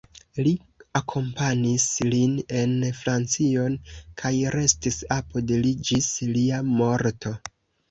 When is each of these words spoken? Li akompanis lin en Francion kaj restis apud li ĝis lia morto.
Li 0.45 0.51
akompanis 0.99 1.85
lin 2.13 2.33
en 2.61 2.73
Francion 3.03 3.77
kaj 4.23 4.33
restis 4.57 4.99
apud 5.19 5.55
li 5.67 5.77
ĝis 5.93 6.11
lia 6.35 6.65
morto. 6.75 7.39